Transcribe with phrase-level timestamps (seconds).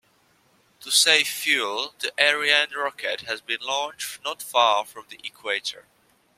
[0.79, 5.85] To save fuel, the Ariane rocket has been launched not far from the equator.